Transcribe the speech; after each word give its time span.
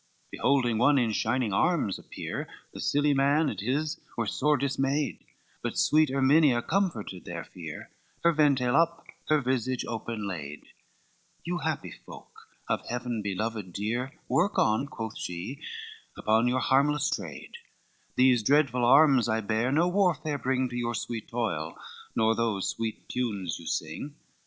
VII 0.31 0.39
Beholding 0.39 0.79
one 0.79 0.97
in 0.97 1.11
shining 1.11 1.53
Arms 1.53 1.99
appear, 1.99 2.47
The 2.73 2.79
seely 2.79 3.13
man 3.13 3.49
and 3.49 3.59
his 3.59 3.99
were 4.17 4.25
sore 4.25 4.57
dismay'd; 4.57 5.23
But 5.61 5.77
sweet 5.77 6.09
Erminia 6.09 6.63
comforted 6.63 7.23
their 7.25 7.43
fear, 7.43 7.91
Her 8.23 8.31
vental 8.33 8.75
up, 8.75 9.05
her 9.29 9.39
visage 9.41 9.85
open 9.85 10.25
laid; 10.27 10.63
You 11.43 11.59
happy 11.59 11.91
folk, 11.91 12.31
of 12.67 12.83
heav'n 12.89 13.21
beloved 13.21 13.73
dear, 13.73 14.11
Work 14.27 14.57
on, 14.57 14.87
quoth 14.87 15.19
she, 15.19 15.61
upon 16.17 16.47
your 16.47 16.61
harmless 16.61 17.11
trade; 17.11 17.53
These 18.15 18.41
dreadful 18.41 18.83
arms, 18.83 19.29
I 19.29 19.39
bear, 19.41 19.71
no 19.71 19.87
warfare 19.87 20.39
bring 20.39 20.67
To 20.69 20.75
your 20.75 20.95
sweet 20.95 21.27
toil, 21.27 21.77
nor 22.15 22.33
those 22.33 22.67
sweet 22.69 23.07
tunes 23.07 23.59
you 23.59 23.67
sing. 23.67 24.15